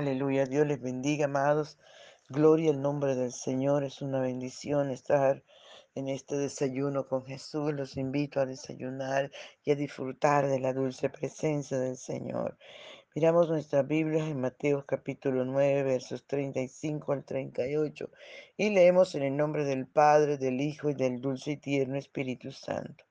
Aleluya. 0.00 0.46
Dios 0.46 0.66
les 0.66 0.80
bendiga, 0.80 1.26
amados. 1.26 1.76
Gloria 2.30 2.70
al 2.70 2.80
nombre 2.80 3.14
del 3.14 3.32
Señor. 3.32 3.84
Es 3.84 4.00
una 4.00 4.18
bendición 4.18 4.90
estar 4.90 5.42
en 5.94 6.08
este 6.08 6.38
desayuno 6.38 7.06
con 7.06 7.26
Jesús. 7.26 7.74
Los 7.74 7.98
invito 7.98 8.40
a 8.40 8.46
desayunar 8.46 9.30
y 9.62 9.72
a 9.72 9.74
disfrutar 9.74 10.48
de 10.48 10.58
la 10.58 10.72
dulce 10.72 11.10
presencia 11.10 11.78
del 11.78 11.98
Señor. 11.98 12.56
Miramos 13.14 13.50
nuestra 13.50 13.82
Biblia 13.82 14.26
en 14.26 14.40
Mateo 14.40 14.86
capítulo 14.86 15.44
9, 15.44 15.82
versos 15.82 16.26
35 16.26 17.12
al 17.12 17.22
38 17.26 18.08
y 18.56 18.70
leemos 18.70 19.14
en 19.14 19.24
el 19.24 19.36
nombre 19.36 19.66
del 19.66 19.86
Padre, 19.86 20.38
del 20.38 20.62
Hijo 20.62 20.88
y 20.88 20.94
del 20.94 21.20
dulce 21.20 21.50
y 21.50 21.56
tierno 21.58 21.98
Espíritu 21.98 22.52
Santo. 22.52 23.04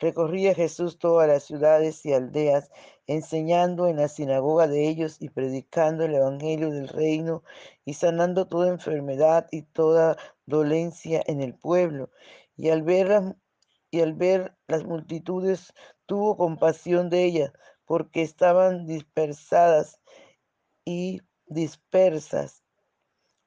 Recorría 0.00 0.54
Jesús 0.54 0.98
todas 0.98 1.28
las 1.28 1.44
ciudades 1.44 2.04
y 2.04 2.12
aldeas, 2.12 2.70
enseñando 3.06 3.86
en 3.86 3.96
la 3.96 4.08
sinagoga 4.08 4.66
de 4.66 4.88
ellos 4.88 5.16
y 5.20 5.28
predicando 5.28 6.04
el 6.04 6.14
Evangelio 6.14 6.70
del 6.70 6.88
reino 6.88 7.42
y 7.84 7.94
sanando 7.94 8.48
toda 8.48 8.70
enfermedad 8.70 9.46
y 9.50 9.62
toda 9.62 10.16
dolencia 10.46 11.22
en 11.26 11.40
el 11.40 11.54
pueblo. 11.54 12.10
Y 12.56 12.70
al 12.70 12.82
ver 12.82 13.08
las, 13.08 13.34
y 13.90 14.00
al 14.00 14.14
ver 14.14 14.56
las 14.66 14.84
multitudes 14.84 15.72
tuvo 16.06 16.36
compasión 16.36 17.08
de 17.10 17.24
ellas, 17.24 17.52
porque 17.84 18.22
estaban 18.22 18.86
dispersadas 18.86 20.00
y 20.84 21.22
dispersas, 21.46 22.64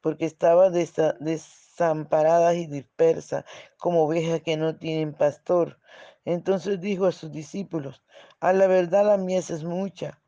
porque 0.01 0.25
estaban 0.25 0.73
desamparadas 0.73 2.55
y 2.55 2.67
dispersas, 2.67 3.45
como 3.77 4.03
ovejas 4.03 4.41
que 4.41 4.57
no 4.57 4.77
tienen 4.77 5.13
pastor. 5.13 5.79
Entonces 6.27 6.81
dijo 6.81 7.05
a 7.05 7.13
sus 7.13 7.31
discípulos, 7.31 8.03
a 8.41 8.51
la 8.51 8.67
verdad 8.67 9.05
la 9.05 9.15
mies 9.17 9.49
es 9.49 9.63
mucha, 9.63 10.21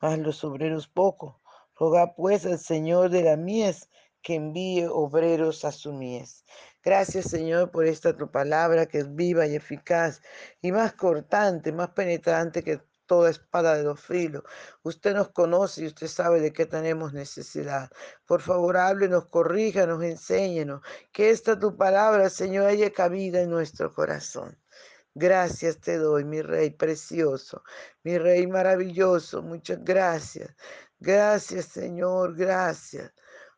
mas 0.00 0.16
los 0.20 0.44
obreros 0.44 0.86
poco. 0.86 1.42
Rogad 1.74 2.10
pues 2.16 2.46
al 2.46 2.60
Señor 2.60 3.10
de 3.10 3.24
la 3.24 3.36
mies 3.36 3.88
que 4.22 4.36
envíe 4.36 4.86
obreros 4.86 5.64
a 5.64 5.72
su 5.72 5.92
mies. 5.92 6.44
Gracias 6.84 7.24
Señor 7.28 7.72
por 7.72 7.86
esta 7.86 8.16
tu 8.16 8.30
palabra 8.30 8.86
que 8.86 8.98
es 8.98 9.16
viva 9.16 9.44
y 9.48 9.56
eficaz 9.56 10.22
y 10.60 10.70
más 10.70 10.92
cortante, 10.92 11.72
más 11.72 11.88
penetrante 11.88 12.62
que 12.62 12.80
toda 13.06 13.28
espada 13.28 13.74
de 13.74 13.82
dos 13.82 14.00
filos. 14.00 14.44
Usted 14.84 15.12
nos 15.12 15.30
conoce 15.30 15.82
y 15.82 15.86
usted 15.88 16.06
sabe 16.06 16.40
de 16.40 16.52
qué 16.52 16.66
tenemos 16.66 17.14
necesidad. 17.14 17.90
Por 18.26 18.42
favor, 18.42 18.76
háblenos, 18.76 19.26
corríjanos, 19.26 20.04
enséñenos. 20.04 20.82
Que 21.10 21.30
esta 21.30 21.58
tu 21.58 21.76
palabra, 21.76 22.30
Señor, 22.30 22.66
haya 22.66 22.92
cabida 22.92 23.40
en 23.40 23.50
nuestro 23.50 23.92
corazón. 23.92 24.56
Gracias 25.14 25.78
te 25.80 25.98
doy, 25.98 26.24
mi 26.24 26.40
rey 26.42 26.70
precioso, 26.70 27.62
mi 28.02 28.16
rey 28.18 28.46
maravilloso. 28.46 29.42
Muchas 29.42 29.84
gracias. 29.84 30.54
Gracias, 30.98 31.66
Señor, 31.66 32.34
gracias. 32.36 33.12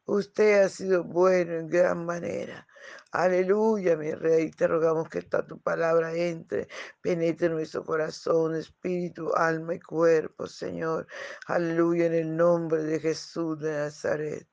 Usted 0.06 0.62
ha 0.64 0.68
sido 0.68 1.04
bueno 1.04 1.54
en 1.54 1.68
gran 1.68 2.04
manera. 2.04 2.66
Aleluya, 3.12 3.96
mi 3.96 4.12
rey. 4.12 4.50
Te 4.50 4.66
rogamos 4.66 5.08
que 5.08 5.20
esta 5.20 5.46
tu 5.46 5.60
palabra 5.60 6.12
entre, 6.14 6.68
penetre 7.00 7.46
en 7.46 7.54
nuestro 7.54 7.84
corazón, 7.84 8.56
espíritu, 8.56 9.32
alma 9.34 9.74
y 9.74 9.80
cuerpo, 9.80 10.46
Señor. 10.46 11.06
Aleluya, 11.46 12.06
en 12.06 12.14
el 12.14 12.36
nombre 12.36 12.82
de 12.82 13.00
Jesús 13.00 13.60
de 13.60 13.72
Nazaret. 13.72 14.48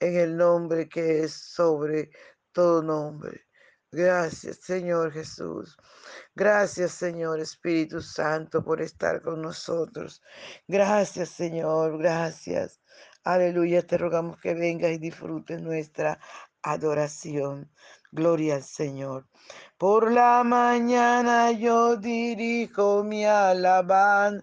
En 0.00 0.16
el 0.16 0.36
nombre 0.36 0.88
que 0.88 1.24
es 1.24 1.32
sobre 1.32 2.10
todo 2.52 2.82
nombre. 2.82 3.49
Gracias, 3.92 4.58
Señor 4.58 5.12
Jesús. 5.12 5.76
Gracias, 6.36 6.92
Señor 6.92 7.40
Espíritu 7.40 8.00
Santo, 8.00 8.62
por 8.62 8.80
estar 8.80 9.20
con 9.20 9.42
nosotros. 9.42 10.22
Gracias, 10.68 11.30
Señor. 11.30 11.98
Gracias. 11.98 12.80
Aleluya. 13.24 13.82
Te 13.84 13.98
rogamos 13.98 14.38
que 14.40 14.54
vengas 14.54 14.92
y 14.92 14.98
disfrutes 14.98 15.60
nuestra 15.60 16.20
adoración. 16.62 17.68
Gloria 18.12 18.56
al 18.56 18.62
Señor. 18.62 19.26
Por 19.76 20.12
la 20.12 20.44
mañana 20.44 21.50
yo 21.50 21.96
dirijo 21.96 23.02
mi 23.02 23.24
alabanza 23.24 24.42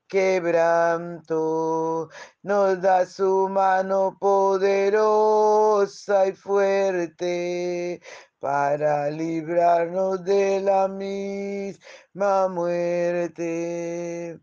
quebranto, 0.11 2.09
nos 2.43 2.81
da 2.81 3.05
su 3.05 3.47
mano 3.49 4.17
poderosa 4.19 6.27
y 6.27 6.33
fuerte 6.33 8.01
para 8.39 9.09
librarnos 9.09 10.23
de 10.25 10.59
la 10.59 10.89
misma 10.89 12.49
muerte. 12.49 14.37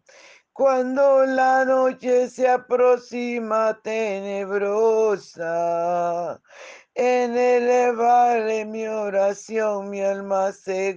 Cuando 0.54 1.26
la 1.26 1.66
noche 1.66 2.30
se 2.30 2.48
aproxima 2.48 3.78
tenebrosa, 3.82 5.44
en 6.94 7.36
elevarle 7.36 8.64
mi 8.64 8.86
oración 8.88 9.90
mi 9.90 10.00
alma 10.00 10.50
se 10.52 10.96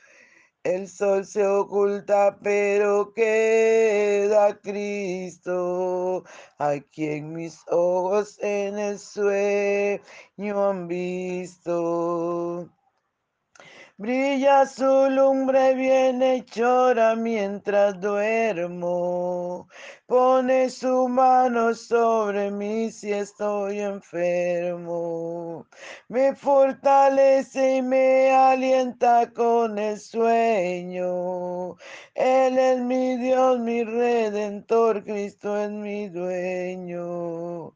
El 0.63 0.87
sol 0.87 1.25
se 1.25 1.45
oculta, 1.45 2.37
pero 2.43 3.13
queda 3.15 4.59
Cristo, 4.61 6.23
a 6.59 6.79
quien 6.91 7.33
mis 7.33 7.61
ojos 7.67 8.37
en 8.41 8.77
el 8.77 8.99
sueño 8.99 10.69
han 10.69 10.87
visto. 10.87 12.69
Brilla 14.01 14.65
su 14.65 15.11
lumbre 15.11 15.75
bien 15.75 16.21
llora 16.45 17.15
mientras 17.15 17.99
duermo. 17.99 19.67
Pone 20.07 20.71
su 20.71 21.07
mano 21.07 21.75
sobre 21.75 22.49
mí 22.49 22.91
si 22.91 23.13
estoy 23.13 23.79
enfermo. 23.79 25.67
Me 26.07 26.33
fortalece 26.35 27.75
y 27.75 27.81
me 27.83 28.31
alienta 28.31 29.31
con 29.31 29.77
el 29.77 29.99
sueño. 29.99 31.75
Él 32.15 32.57
es 32.57 32.79
mi 32.79 33.17
Dios, 33.17 33.59
mi 33.59 33.83
redentor, 33.83 35.03
Cristo 35.03 35.55
es 35.59 35.69
mi 35.69 36.09
dueño. 36.09 37.75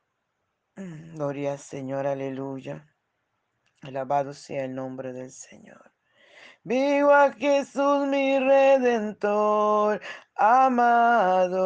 gloria 1.13 1.53
al 1.53 1.59
Señor, 1.59 2.07
aleluya. 2.07 2.87
Alabado 3.81 4.33
sea 4.33 4.65
el 4.65 4.75
nombre 4.75 5.13
del 5.13 5.31
Señor. 5.31 5.91
Vivo 6.63 7.11
a 7.11 7.31
Jesús 7.33 8.07
mi 8.07 8.37
redentor 8.39 10.01
amado, 10.35 11.65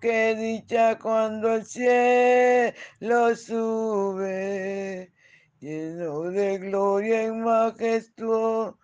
qué 0.00 0.34
dicha 0.34 0.98
cuando 0.98 1.54
el 1.54 1.64
cielo 1.64 3.34
sube, 3.36 5.12
lleno 5.60 6.22
de 6.30 6.58
gloria 6.58 7.24
y 7.24 7.30
majestuosa 7.32 8.76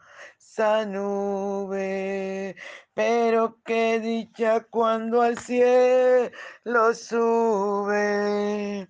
nube. 0.86 2.56
Pero 2.94 3.58
qué 3.64 4.00
dicha 4.00 4.60
cuando 4.70 5.22
al 5.22 5.38
cielo 5.38 6.94
sube, 6.94 8.88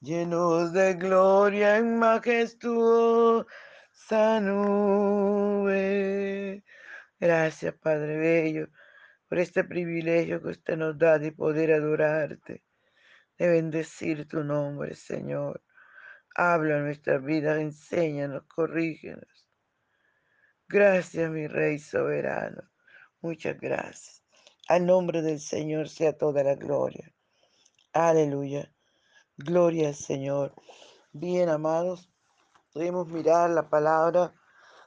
lleno 0.00 0.70
de 0.70 0.94
gloria 0.94 1.78
y 1.78 1.82
majestuosa 1.82 3.46
nube. 4.40 5.74
Gracias, 7.20 7.74
Padre 7.74 8.16
Bello 8.18 8.68
por 9.28 9.38
este 9.38 9.64
privilegio 9.64 10.42
que 10.42 10.48
usted 10.48 10.76
nos 10.76 10.96
da 10.96 11.18
de 11.18 11.32
poder 11.32 11.72
adorarte, 11.72 12.64
de 13.36 13.48
bendecir 13.48 14.26
tu 14.26 14.42
nombre, 14.42 14.94
Señor. 14.94 15.62
Habla 16.34 16.78
en 16.78 16.84
nuestras 16.84 17.22
vidas, 17.22 17.58
enséñanos, 17.58 18.44
corrígenos. 18.44 19.48
Gracias, 20.66 21.30
mi 21.30 21.46
Rey 21.46 21.78
soberano. 21.78 22.62
Muchas 23.20 23.58
gracias. 23.58 24.22
Al 24.68 24.86
nombre 24.86 25.22
del 25.22 25.40
Señor 25.40 25.88
sea 25.88 26.16
toda 26.16 26.42
la 26.44 26.54
gloria. 26.54 27.12
Aleluya. 27.92 28.72
Gloria 29.36 29.88
al 29.88 29.94
Señor. 29.94 30.54
Bien, 31.12 31.48
amados, 31.48 32.10
podemos 32.72 33.08
mirar 33.08 33.50
la 33.50 33.68
palabra. 33.68 34.34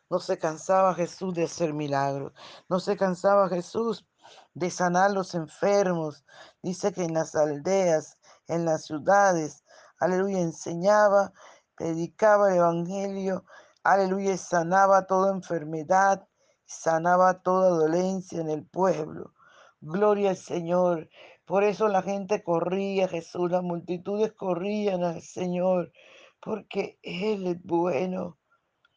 No 0.10 0.20
se 0.20 0.38
cansaba 0.38 0.94
Jesús 0.94 1.34
de 1.34 1.44
hacer 1.44 1.74
milagros. 1.74 2.34
No 2.70 2.80
se 2.80 2.96
cansaba 2.96 3.50
Jesús 3.50 4.08
de 4.54 4.70
sanar 4.70 5.12
los 5.12 5.36
enfermos. 5.36 6.26
Dice 6.62 6.92
que 6.92 7.04
en 7.04 7.14
las 7.14 7.36
aldeas, 7.36 8.18
en 8.48 8.66
las 8.66 8.86
ciudades, 8.86 9.64
aleluya, 10.00 10.40
enseñaba, 10.40 11.34
predicaba 11.76 12.50
el 12.50 12.58
Evangelio, 12.58 13.46
aleluya, 13.84 14.38
sanaba 14.38 15.08
toda 15.08 15.32
enfermedad, 15.32 16.28
sanaba 16.66 17.42
toda 17.42 17.70
dolencia 17.70 18.40
en 18.40 18.50
el 18.50 18.66
pueblo. 18.66 19.34
Gloria 19.82 20.32
al 20.32 20.38
Señor. 20.38 21.10
Por 21.46 21.64
eso 21.64 21.88
la 21.88 22.02
gente 22.02 22.44
corría 22.44 23.08
Jesús, 23.08 23.52
las 23.52 23.64
multitudes 23.64 24.32
corrían 24.34 25.04
al 25.04 25.22
Señor, 25.22 25.92
porque 26.40 27.00
Él 27.02 27.48
es 27.48 27.62
bueno. 27.64 28.38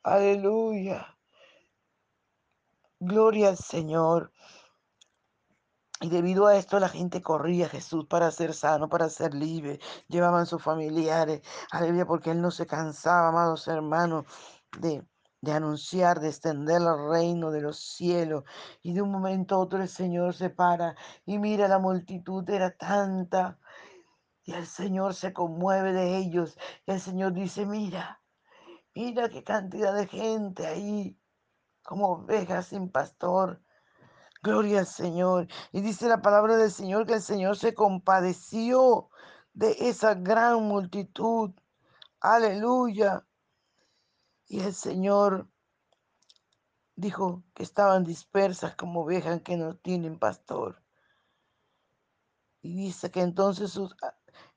Aleluya. 0.03 1.17
Gloria 3.01 3.49
al 3.49 3.57
Señor. 3.57 4.31
Y 6.05 6.11
debido 6.11 6.47
a 6.47 6.57
esto 6.57 6.79
la 6.81 6.91
gente 6.91 7.23
corría 7.23 7.65
a 7.65 7.71
Jesús 7.71 8.05
para 8.05 8.31
ser 8.31 8.53
sano, 8.53 8.91
para 8.91 9.09
ser 9.09 9.33
libre. 9.33 9.81
Llevaban 10.07 10.45
sus 10.45 10.63
familiares, 10.63 11.41
aleluya, 11.71 12.05
porque 12.05 12.31
él 12.31 12.43
no 12.43 12.51
se 12.51 12.67
cansaba, 12.67 13.29
amados 13.31 13.67
hermanos, 13.69 14.27
de, 14.79 15.03
de 15.41 15.53
anunciar, 15.53 16.21
de 16.21 16.29
extender 16.29 16.83
el 16.83 17.09
reino 17.09 17.51
de 17.51 17.63
los 17.63 17.79
cielos. 17.79 18.45
Y 18.83 18.93
de 18.93 19.01
un 19.01 19.11
momento 19.13 19.55
a 19.55 19.59
otro 19.61 19.81
el 19.81 19.89
Señor 19.89 20.35
se 20.35 20.51
para 20.51 20.95
y 21.25 21.39
mira 21.39 21.69
la 21.69 21.79
multitud, 21.79 22.47
era 22.51 22.77
tanta. 22.77 23.59
Y 24.45 24.53
el 24.53 24.67
Señor 24.67 25.15
se 25.15 25.33
conmueve 25.33 25.95
de 25.95 26.19
ellos. 26.19 26.59
Y 26.87 26.93
el 26.93 27.01
Señor 27.01 27.33
dice, 27.33 27.65
mira, 27.65 28.21
mira 28.95 29.31
qué 29.31 29.43
cantidad 29.43 29.95
de 29.95 30.07
gente 30.07 30.67
ahí, 30.67 31.19
como 31.83 32.09
ovejas 32.09 32.67
sin 32.67 32.91
pastor. 32.91 33.64
Gloria 34.45 34.81
al 34.81 34.87
Señor. 34.87 35.49
Y 35.73 35.81
dice 35.81 36.07
la 36.07 36.21
palabra 36.21 36.59
del 36.59 36.71
Señor 36.71 37.07
que 37.07 37.15
el 37.15 37.23
Señor 37.23 37.57
se 37.57 37.73
compadeció 37.73 39.09
de 39.55 39.75
esa 39.81 40.15
gran 40.15 40.65
multitud. 40.65 41.53
Aleluya. 42.21 43.27
Y 44.47 44.61
el 44.61 44.75
Señor 44.75 45.49
dijo 46.95 47.43
que 47.55 47.63
estaban 47.63 48.05
dispersas 48.05 48.77
como 48.77 49.05
ovejas 49.05 49.41
que 49.41 49.57
no 49.57 49.77
tienen 49.77 50.19
pastor. 50.19 50.83
Y 52.61 52.77
dice 52.77 53.11
que 53.11 53.23
entonces 53.23 53.71
sus, 53.71 53.97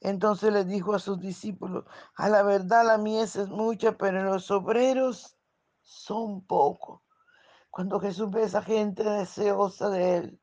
entonces 0.02 0.52
le 0.52 0.66
dijo 0.66 0.96
a 0.96 1.00
sus 1.00 1.18
discípulos, 1.22 1.86
a 2.16 2.28
la 2.28 2.44
verdad 2.44 2.86
la 2.86 2.98
mies 2.98 3.38
es 3.38 3.48
mucha, 3.48 3.98
pero 3.98 4.22
los 4.22 4.52
obreros 4.52 5.38
son 5.82 6.46
pocos. 6.46 7.07
Cuando 7.70 8.00
Jesús 8.00 8.30
ve 8.32 8.44
a 8.44 8.46
esa 8.46 8.62
gente 8.62 9.04
deseosa 9.04 9.90
de 9.90 10.18
Él, 10.18 10.42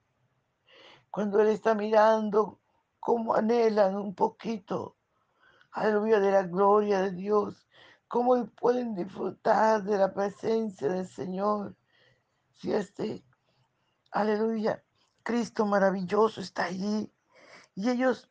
cuando 1.11 1.41
Él 1.41 1.49
está 1.49 1.75
mirando 1.75 2.61
cómo 3.01 3.35
anhelan 3.35 3.97
un 3.97 4.15
poquito, 4.15 4.97
aleluya, 5.73 6.21
de 6.21 6.31
la 6.31 6.43
gloria 6.45 7.01
de 7.03 7.13
Dios, 7.13 7.69
cómo 8.09 8.47
pueden 8.47 8.95
disfrutar 8.95 9.83
de 9.83 9.99
la 9.99 10.13
presencia 10.13 10.89
del 10.89 11.07
Señor. 11.07 11.77
Si 12.53 12.73
este, 12.73 13.25
aleluya, 14.11 14.85
Cristo 15.23 15.67
maravilloso 15.67 16.41
está 16.41 16.65
allí 16.65 17.13
y 17.75 17.91
ellos 17.91 18.31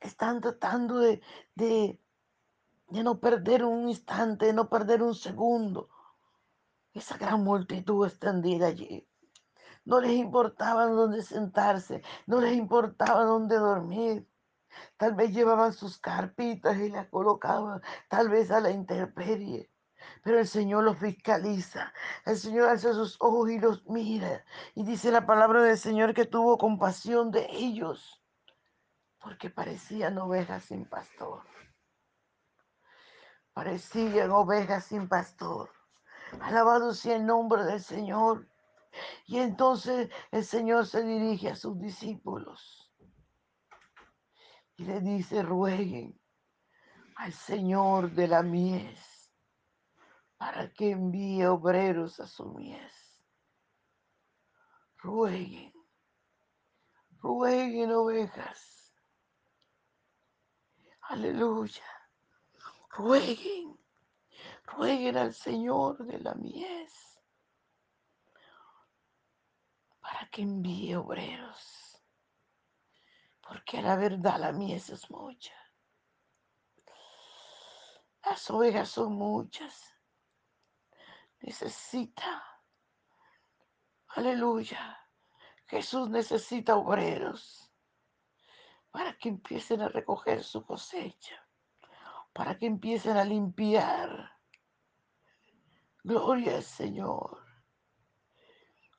están 0.00 0.40
tratando 0.40 0.98
de, 0.98 1.20
de, 1.54 2.00
de 2.88 3.02
no 3.02 3.18
perder 3.18 3.64
un 3.64 3.88
instante, 3.88 4.46
de 4.46 4.52
no 4.52 4.68
perder 4.68 5.02
un 5.02 5.14
segundo 5.14 5.88
esa 6.98 7.16
gran 7.16 7.42
multitud 7.44 8.06
extendida 8.06 8.66
allí. 8.68 9.08
No 9.84 10.00
les 10.00 10.12
importaba 10.12 10.86
dónde 10.86 11.22
sentarse, 11.22 12.02
no 12.26 12.40
les 12.40 12.54
importaba 12.56 13.24
dónde 13.24 13.56
dormir. 13.56 14.28
Tal 14.96 15.14
vez 15.14 15.32
llevaban 15.32 15.72
sus 15.72 15.98
carpitas 15.98 16.76
y 16.78 16.90
las 16.90 17.08
colocaban, 17.08 17.80
tal 18.08 18.28
vez 18.28 18.50
a 18.50 18.60
la 18.60 18.70
intemperie. 18.70 19.70
Pero 20.22 20.38
el 20.38 20.46
Señor 20.46 20.84
los 20.84 20.98
fiscaliza. 20.98 21.92
El 22.24 22.36
Señor 22.36 22.68
hace 22.68 22.92
sus 22.92 23.16
ojos 23.20 23.50
y 23.50 23.58
los 23.58 23.86
mira. 23.86 24.44
Y 24.74 24.84
dice 24.84 25.10
la 25.10 25.26
palabra 25.26 25.62
del 25.62 25.78
Señor 25.78 26.14
que 26.14 26.26
tuvo 26.26 26.58
compasión 26.58 27.30
de 27.30 27.48
ellos. 27.50 28.22
Porque 29.18 29.50
parecían 29.50 30.18
ovejas 30.18 30.64
sin 30.64 30.84
pastor. 30.84 31.42
Parecían 33.52 34.30
ovejas 34.30 34.84
sin 34.84 35.08
pastor. 35.08 35.70
Alabado 36.40 36.94
sea 36.94 37.16
el 37.16 37.26
nombre 37.26 37.64
del 37.64 37.82
Señor. 37.82 38.48
Y 39.26 39.38
entonces 39.38 40.10
el 40.30 40.44
Señor 40.44 40.86
se 40.86 41.02
dirige 41.04 41.50
a 41.50 41.56
sus 41.56 41.78
discípulos 41.78 42.92
y 44.76 44.84
le 44.84 45.00
dice, 45.00 45.42
rueguen 45.42 46.18
al 47.16 47.32
Señor 47.32 48.12
de 48.12 48.28
la 48.28 48.42
mies 48.42 49.32
para 50.36 50.72
que 50.72 50.92
envíe 50.92 51.44
obreros 51.44 52.20
a 52.20 52.26
su 52.26 52.46
mies. 52.54 52.92
Rueguen, 54.98 55.72
rueguen 57.20 57.92
ovejas. 57.92 58.94
Aleluya. 61.02 61.84
Rueguen 62.90 63.77
rueguen 64.68 65.16
al 65.16 65.34
Señor 65.34 66.04
de 66.04 66.18
la 66.18 66.34
mies 66.34 67.20
para 70.00 70.28
que 70.30 70.42
envíe 70.42 70.94
obreros, 70.94 72.02
porque 73.46 73.78
a 73.78 73.82
la 73.82 73.96
verdad 73.96 74.38
la 74.38 74.52
mies 74.52 74.88
es 74.90 75.10
mucha. 75.10 75.54
Las 78.24 78.50
ovejas 78.50 78.88
son 78.90 79.14
muchas. 79.14 79.94
Necesita, 81.40 82.42
aleluya, 84.08 84.98
Jesús 85.66 86.08
necesita 86.10 86.76
obreros 86.76 87.70
para 88.90 89.16
que 89.16 89.28
empiecen 89.28 89.82
a 89.82 89.88
recoger 89.88 90.42
su 90.42 90.64
cosecha, 90.64 91.46
para 92.32 92.58
que 92.58 92.66
empiecen 92.66 93.16
a 93.16 93.24
limpiar 93.24 94.37
Gloria 96.08 96.56
al 96.56 96.62
Señor. 96.62 97.44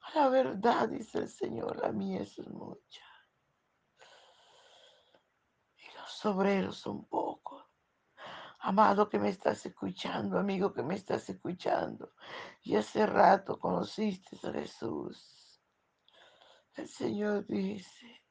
A 0.04 0.14
la 0.14 0.30
verdad, 0.30 0.90
dice 0.90 1.18
el 1.18 1.28
Señor, 1.28 1.78
la 1.78 1.92
mies 1.92 2.38
es 2.38 2.48
mucha. 2.50 3.04
los 5.96 6.26
obreros 6.28 6.78
son 6.78 7.06
pocos. 7.06 7.66
Amado 8.60 9.10
que 9.10 9.18
me 9.18 9.30
estás 9.30 9.66
escuchando, 9.66 10.38
amigo 10.38 10.72
que 10.72 10.84
me 10.84 10.94
estás 10.94 11.28
escuchando, 11.30 12.14
y 12.62 12.76
hace 12.76 13.08
rato 13.08 13.58
conociste 13.58 14.38
a 14.48 14.52
Jesús. 14.52 15.64
El 16.76 16.88
Señor 16.88 17.48
dice, 17.48 18.22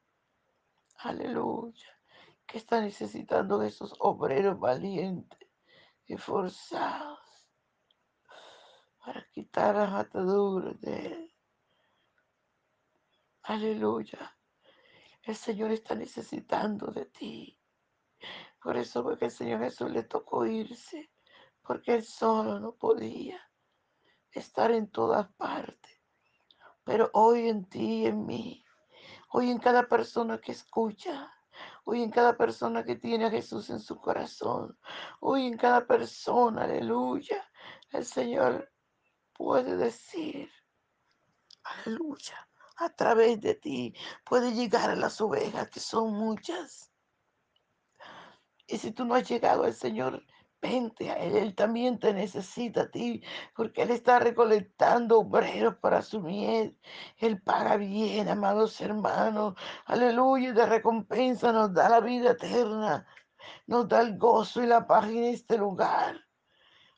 aleluya, 0.99 1.99
que 2.45 2.59
está 2.59 2.79
necesitando 2.79 3.61
esos 3.61 3.93
obreros 3.99 4.57
valientes, 4.57 5.49
esforzados, 6.07 7.18
para 9.09 9.25
quitar 9.31 9.73
las 9.73 9.91
ataduras 9.91 10.79
de 10.81 11.07
Él. 11.07 11.35
Aleluya. 13.41 14.37
El 15.23 15.35
Señor 15.35 15.71
está 15.71 15.95
necesitando 15.95 16.91
de 16.91 17.07
ti. 17.07 17.59
Por 18.61 18.77
eso 18.77 19.01
porque 19.01 19.25
el 19.25 19.31
Señor 19.31 19.61
Jesús 19.61 19.89
le 19.89 20.03
tocó 20.03 20.45
irse, 20.45 21.09
porque 21.63 21.95
Él 21.95 22.03
solo 22.03 22.59
no 22.59 22.75
podía 22.75 23.41
estar 24.29 24.69
en 24.69 24.91
todas 24.91 25.27
partes. 25.33 25.99
Pero 26.83 27.09
hoy 27.13 27.49
en 27.49 27.65
ti 27.65 28.03
y 28.03 28.05
en 28.05 28.27
mí, 28.27 28.63
hoy 29.31 29.49
en 29.49 29.57
cada 29.57 29.87
persona 29.87 30.39
que 30.39 30.51
escucha, 30.51 31.33
hoy 31.83 32.03
en 32.03 32.11
cada 32.11 32.37
persona 32.37 32.83
que 32.85 32.95
tiene 32.95 33.25
a 33.25 33.31
Jesús 33.31 33.71
en 33.71 33.79
su 33.79 33.99
corazón, 33.99 34.77
hoy 35.19 35.47
en 35.47 35.57
cada 35.57 35.87
persona, 35.87 36.65
aleluya, 36.65 37.43
el 37.91 38.05
Señor 38.05 38.68
puede 39.39 39.77
decir, 39.77 40.51
aleluya, 41.63 42.49
a 42.75 42.89
través 42.89 43.39
de 43.39 43.55
ti 43.55 43.95
puede 44.25 44.51
llegar 44.51 44.89
a 44.89 44.97
las 44.97 45.21
ovejas 45.21 45.69
que 45.69 45.79
son 45.79 46.11
muchas. 46.13 46.91
Y 48.67 48.77
si 48.77 48.91
tú 48.91 49.05
no 49.05 49.15
has 49.15 49.29
llegado 49.29 49.63
al 49.63 49.73
Señor, 49.73 50.21
vente 50.61 51.09
a 51.09 51.13
Él. 51.15 51.37
Él 51.37 51.55
también 51.55 51.99
te 51.99 52.13
necesita 52.13 52.81
a 52.81 52.91
ti, 52.91 53.23
porque 53.55 53.83
Él 53.83 53.91
está 53.91 54.19
recolectando 54.19 55.19
obreros 55.19 55.77
para 55.77 56.01
su 56.01 56.19
miel. 56.19 56.77
Él 57.15 57.41
paga 57.41 57.77
bien, 57.77 58.27
amados 58.27 58.81
hermanos. 58.81 59.55
Aleluya, 59.85 60.51
de 60.51 60.65
recompensa 60.65 61.53
nos 61.53 61.73
da 61.73 61.87
la 61.87 62.01
vida 62.01 62.31
eterna. 62.31 63.07
Nos 63.67 63.87
da 63.87 64.01
el 64.01 64.17
gozo 64.17 64.61
y 64.61 64.67
la 64.67 64.85
paz 64.85 65.07
en 65.07 65.23
este 65.23 65.57
lugar. 65.57 66.28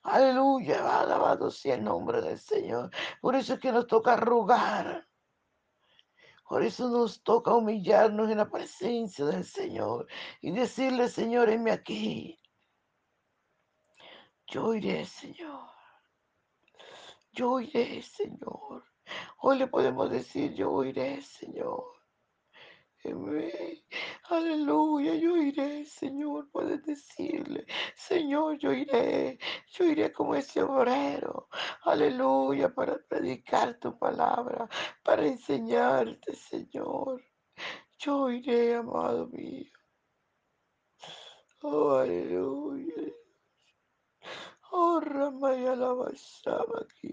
Aleluya, 0.04 1.02
alabado 1.02 1.52
sea 1.52 1.76
el 1.76 1.84
nombre 1.84 2.22
del 2.22 2.40
Señor. 2.40 2.90
Por 3.22 3.36
eso 3.36 3.54
es 3.54 3.60
que 3.60 3.72
nos 3.72 3.88
toca 3.88 4.16
rogar. 4.16 5.08
Por 6.48 6.64
eso 6.64 6.90
nos 6.90 7.24
toca 7.24 7.54
humillarnos 7.54 8.30
en 8.30 8.38
la 8.38 8.50
presencia 8.50 9.26
del 9.26 9.46
Señor 9.46 10.08
y 10.42 10.52
decirle, 10.52 11.08
Señor, 11.08 11.50
heme 11.50 11.72
aquí. 11.72 12.38
Yo 14.48 14.74
iré, 14.74 15.06
Señor. 15.06 15.70
Yo 17.32 17.62
iré, 17.62 18.02
Señor. 18.02 18.84
Hoy 19.38 19.60
le 19.60 19.68
podemos 19.68 20.10
decir, 20.10 20.54
yo 20.54 20.84
iré, 20.84 21.22
Señor. 21.22 22.01
Amén. 23.04 23.84
Aleluya, 24.30 25.16
yo 25.16 25.36
iré, 25.38 25.86
Señor. 25.86 26.50
Puedes 26.52 26.84
decirle, 26.86 27.66
Señor, 27.96 28.58
yo 28.60 28.72
iré. 28.72 29.40
Yo 29.74 29.86
iré 29.86 30.12
como 30.12 30.36
ese 30.36 30.62
obrero. 30.62 31.50
Aleluya, 31.84 32.74
para 32.74 32.98
predicar 33.00 33.80
tu 33.80 33.98
palabra, 33.98 34.70
para 35.04 35.26
enseñarte, 35.26 36.36
Señor. 36.36 37.24
Yo 37.98 38.30
iré, 38.30 38.76
amado 38.76 39.28
mío. 39.28 39.72
Oh, 41.64 41.96
aleluya. 41.96 43.14
Oh, 44.72 45.02
la 45.02 45.94
basaba 45.94 46.82
aquí 46.82 47.12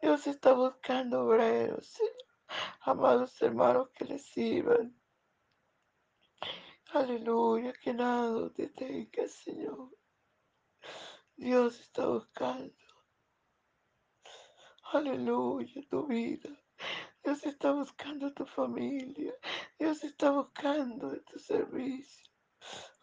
Dios 0.00 0.26
está 0.26 0.52
buscando 0.52 1.24
obreros, 1.24 1.86
Señor. 1.86 2.17
Amados 2.90 3.42
hermanos 3.42 3.90
que 3.90 4.06
le 4.06 4.18
sirvan. 4.18 4.98
Aleluya, 6.94 7.74
que 7.74 7.92
nada 7.92 8.50
te 8.54 8.68
tenga, 8.68 9.28
Señor. 9.28 9.94
Dios 11.36 11.78
está 11.80 12.06
buscando. 12.06 12.74
Aleluya, 14.84 15.82
tu 15.90 16.06
vida. 16.06 16.48
Dios 17.22 17.44
está 17.44 17.72
buscando 17.72 18.32
tu 18.32 18.46
familia. 18.46 19.34
Dios 19.78 20.02
está 20.02 20.30
buscando 20.30 21.20
tu 21.24 21.38
servicio. 21.38 22.32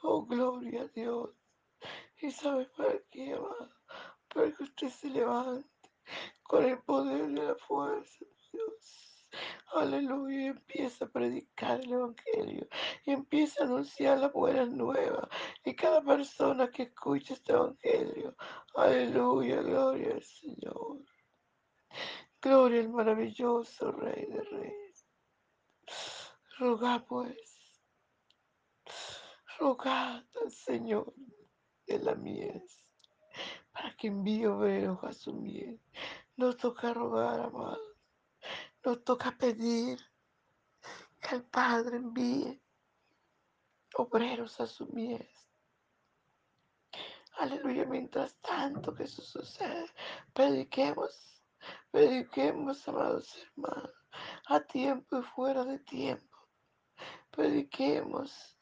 Oh, 0.01 0.25
gloria 0.25 0.81
a 0.81 0.87
Dios. 0.87 1.29
¿Y 2.17 2.31
sabes 2.31 2.69
para 2.69 2.97
qué, 3.11 3.33
amado? 3.33 3.69
Para 4.33 4.51
que 4.51 4.63
usted 4.63 4.89
se 4.89 5.11
levante 5.11 5.69
con 6.41 6.65
el 6.65 6.81
poder 6.81 7.27
de 7.27 7.43
la 7.49 7.55
fuerza 7.55 8.25
de 8.25 8.35
Dios. 8.51 9.14
Aleluya. 9.73 10.47
Empieza 10.47 11.05
a 11.05 11.09
predicar 11.09 11.81
el 11.81 11.93
Evangelio. 11.93 12.67
Y 13.05 13.11
empieza 13.11 13.63
a 13.63 13.67
anunciar 13.67 14.19
las 14.19 14.33
buenas 14.33 14.69
nuevas. 14.69 15.27
Y 15.63 15.75
cada 15.75 16.01
persona 16.01 16.69
que 16.69 16.83
escucha 16.83 17.33
este 17.33 17.53
Evangelio. 17.53 18.35
Aleluya. 18.75 19.61
Gloria 19.61 20.13
al 20.13 20.23
Señor. 20.23 20.99
Gloria 22.41 22.81
al 22.81 22.89
maravilloso 22.89 23.91
Rey 23.91 24.25
de 24.25 24.41
Reyes. 24.43 25.07
Rogad 26.57 27.03
pues. 27.05 27.81
Rogad 29.59 30.23
al 30.41 30.51
Señor 30.51 31.13
de 31.87 31.99
la 31.99 32.15
mies 32.15 32.85
para 33.71 33.95
que 33.95 34.07
envíe 34.07 34.45
obreros 34.45 35.03
a 35.03 35.11
su 35.11 35.33
miel. 35.33 35.79
Nos 36.37 36.57
toca 36.57 36.93
rogar, 36.93 37.39
amados. 37.41 37.94
Nos 38.85 39.03
toca 39.03 39.31
pedir 39.31 39.99
que 41.19 41.35
el 41.35 41.43
Padre 41.43 41.97
envíe 41.97 42.61
obreros 43.95 44.61
a 44.61 44.67
su 44.67 44.85
miel. 44.87 45.27
Aleluya, 47.37 47.85
mientras 47.85 48.35
tanto 48.41 48.93
que 48.93 49.05
eso 49.05 49.23
sucede, 49.23 49.91
prediquemos, 50.33 51.43
prediquemos, 51.89 52.87
amados 52.87 53.35
hermanos, 53.35 53.91
a 54.45 54.59
tiempo 54.59 55.17
y 55.17 55.23
fuera 55.23 55.65
de 55.65 55.79
tiempo. 55.79 56.37
Prediquemos, 57.31 58.59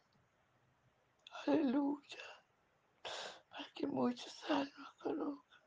aleluya, 1.46 2.24
para 3.50 3.70
que 3.76 3.88
muchos 3.88 4.34
almas 4.50 4.94
conozcan. 5.02 5.62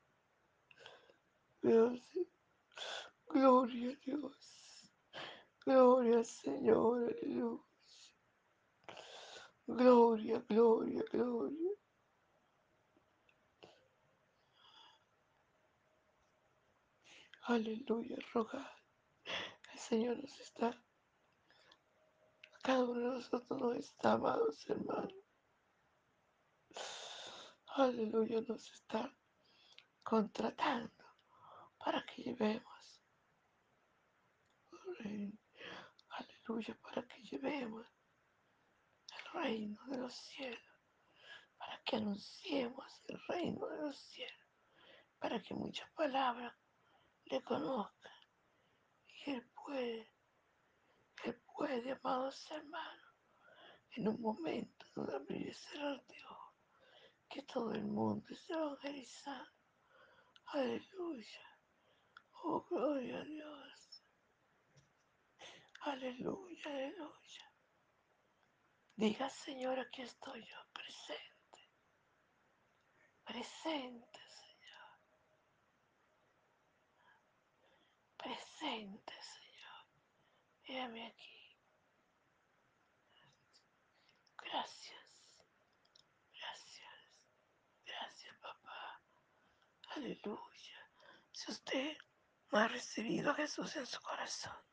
Dios, 1.61 2.01
gloria 3.37 3.93
a 3.93 3.97
Dios, 3.97 4.93
gloria 5.65 6.17
al 6.19 6.25
Señor, 6.25 7.05
aleluya. 7.05 7.63
Gloria, 9.67 10.39
gloria, 10.49 11.03
gloria. 11.11 11.71
Aleluya, 17.43 18.17
rogar. 18.33 18.73
El 19.73 19.79
Señor 19.79 20.17
nos 20.19 20.41
está, 20.41 20.83
cada 22.63 22.85
uno 22.85 23.01
de 23.01 23.07
nosotros 23.17 23.61
nos 23.61 23.77
está, 23.77 24.13
amados 24.13 24.71
hermanos. 24.71 25.15
Aleluya, 27.77 28.41
nos 28.49 28.73
está 28.73 29.15
contratando 30.05 31.05
para 31.79 32.05
que 32.07 32.23
llevemos. 32.23 32.76
Aleluya, 36.09 36.79
para 36.81 37.07
que 37.07 37.23
llevemos 37.23 37.87
el 39.11 39.41
reino 39.43 39.85
de 39.87 39.99
los 39.99 40.15
cielos, 40.15 40.61
para 41.59 41.83
que 41.83 41.97
anunciemos 41.97 42.87
el 43.09 43.21
reino 43.27 43.67
de 43.67 43.79
los 43.79 43.99
cielos, 43.99 44.49
para 45.19 45.43
que 45.43 45.55
muchas 45.55 45.91
palabras 45.93 46.55
le 47.25 47.43
conozcan. 47.43 48.13
Y 49.09 49.31
Él 49.33 49.51
puede, 49.65 50.13
Él 51.25 51.43
puede, 51.57 51.93
amados 51.93 52.51
hermanos, 52.51 53.15
en 53.97 54.09
un 54.09 54.21
momento 54.21 54.87
de 54.95 55.17
abrir 55.17 55.49
y 55.49 55.55
cerrar 55.55 56.05
que 57.29 57.43
todo 57.43 57.73
el 57.73 57.85
mundo 57.85 58.25
esté 58.31 58.53
evangelizando. 58.53 59.51
Aleluya. 60.53 61.41
Oh, 62.45 62.65
gloria 62.71 63.21
a 63.21 63.25
Dios. 63.25 63.66
Aleluya, 65.97 66.67
aleluya. 66.67 67.47
Diga, 68.97 69.31
Señor, 69.31 69.79
aquí 69.79 70.03
estoy 70.03 70.45
yo, 70.45 70.59
presente. 70.75 71.61
Presente, 73.25 74.21
Señor. 74.29 74.91
Presente, 78.19 79.15
Señor. 79.23 79.87
Mírame 80.69 81.07
aquí. 81.07 81.57
Gracias. 84.37 85.39
Gracias. 86.31 86.95
Gracias, 87.87 88.37
papá. 88.43 89.01
Aleluya. 89.95 90.91
Si 91.33 91.53
usted 91.53 91.97
no 92.53 92.59
ha 92.59 92.69
recibido 92.69 93.31
a 93.31 93.35
Jesús 93.35 93.75
en 93.77 93.87
su 93.87 93.99
corazón, 94.03 94.66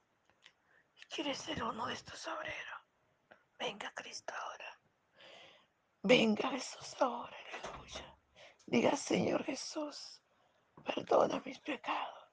y 1.14 1.16
quiere 1.16 1.36
ser 1.36 1.64
uno 1.64 1.86
de 1.88 1.94
estos 1.94 2.28
obreros, 2.28 2.82
venga 3.60 3.92
Cristo 3.94 4.34
ahora. 4.36 4.80
Venga 6.02 6.50
Jesús 6.50 6.96
ahora, 7.00 7.36
aleluya. 7.54 8.18
Diga, 8.66 8.96
Señor 8.96 9.44
Jesús, 9.44 10.22
perdona 10.84 11.42
mis 11.46 11.60
pecados. 11.60 12.30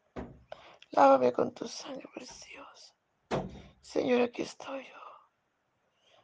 Lávame 0.92 1.32
con 1.32 1.52
tu 1.52 1.68
sangre 1.68 2.08
preciosa. 2.14 2.94
Señor, 3.80 4.22
aquí 4.22 4.42
estoy 4.42 4.84
yo. 4.86 5.00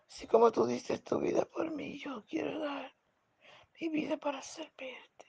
Así 0.09 0.27
como 0.27 0.51
tú 0.51 0.67
diste 0.67 0.99
tu 0.99 1.21
vida 1.21 1.45
por 1.45 1.71
mí, 1.71 1.99
yo 1.99 2.25
quiero 2.25 2.59
dar 2.61 2.93
mi 3.81 3.89
vida 3.89 4.17
para 4.17 4.41
servirte. 4.41 5.27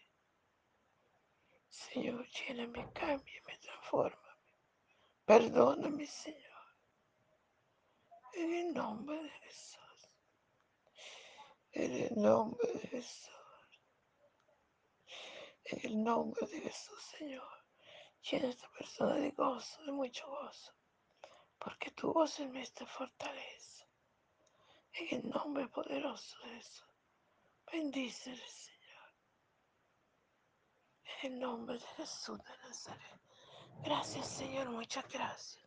Señor, 1.68 2.26
lléname, 2.30 2.92
cámbiame, 2.94 3.58
transforma. 3.60 4.38
Perdóname, 5.26 6.06
Señor. 6.06 6.47
En 8.38 8.54
el 8.54 8.72
nombre 8.72 9.24
de 9.24 9.30
Jesús. 9.30 10.10
En 11.72 11.92
el 11.92 12.22
nombre 12.22 12.72
de 12.72 12.88
Jesús. 12.88 13.32
En 15.64 15.80
el 15.84 16.04
nombre 16.04 16.46
de 16.46 16.62
Jesús, 16.62 17.02
Señor. 17.18 17.66
Llena 18.22 18.50
esta 18.50 18.70
persona 18.78 19.16
de 19.16 19.32
gozo, 19.32 19.84
de 19.84 19.92
mucho 19.92 20.28
gozo. 20.28 20.72
Porque 21.58 21.90
tu 21.92 22.14
voz 22.14 22.40
en 22.40 22.52
mí 22.52 22.64
te 22.76 22.86
fortalece. 22.86 23.88
En 24.94 25.18
el 25.18 25.30
nombre 25.30 25.68
poderoso 25.70 26.38
de 26.44 26.50
Jesús. 26.58 26.94
Bendícele, 27.72 28.48
Señor. 28.48 29.14
En 31.24 31.34
el 31.34 31.40
nombre 31.40 31.80
de 31.80 31.88
Jesús 31.98 32.38
de 32.38 32.58
Nazaret. 32.68 33.20
Gracias, 33.84 34.28
Señor. 34.28 34.70
Muchas 34.70 35.08
gracias. 35.08 35.67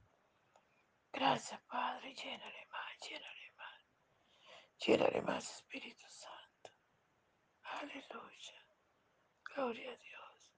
Gracias, 1.12 1.60
Padre. 1.62 2.14
Llénale 2.14 2.66
más, 2.70 3.08
llénale 3.08 3.52
más. 3.56 3.84
Llénale 4.78 5.22
más, 5.22 5.56
Espíritu 5.56 6.06
Santo. 6.08 6.70
Aleluya. 7.62 8.66
Gloria 9.44 9.92
a 9.92 9.96
Dios. 9.96 10.52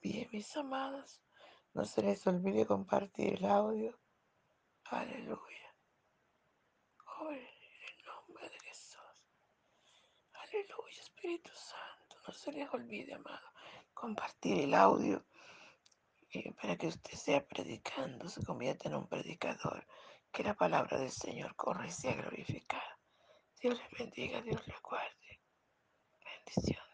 Bien, 0.00 0.28
mis 0.32 0.56
amados. 0.56 1.22
No 1.74 1.84
se 1.84 2.02
les 2.02 2.26
olvide 2.26 2.66
compartir 2.66 3.34
el 3.34 3.44
audio. 3.46 3.98
Aleluya. 4.84 5.74
Oh, 7.20 7.30
en 7.30 7.38
el 7.38 8.04
nombre 8.04 8.48
de 8.48 8.60
Jesús. 8.60 9.00
Aleluya, 10.32 11.00
Espíritu 11.00 11.50
Santo. 11.54 12.16
No 12.26 12.32
se 12.34 12.52
les 12.52 12.72
olvide, 12.72 13.14
amado, 13.14 13.48
compartir 13.94 14.64
el 14.64 14.74
audio 14.74 15.24
eh, 16.32 16.52
para 16.60 16.76
que 16.76 16.88
usted 16.88 17.12
sea 17.12 17.46
predicando, 17.46 18.28
se 18.28 18.44
convierta 18.44 18.88
en 18.88 18.96
un 18.96 19.06
predicador. 19.06 19.86
Que 20.32 20.42
la 20.42 20.54
palabra 20.54 20.98
del 20.98 21.10
Señor 21.10 21.54
corre 21.56 21.88
y 21.88 21.90
sea 21.90 22.14
glorificada. 22.14 22.98
Dios 23.60 23.78
les 23.78 23.98
bendiga, 23.98 24.40
Dios 24.40 24.66
les 24.66 24.80
guarde. 24.80 25.40
Bendición. 26.24 26.91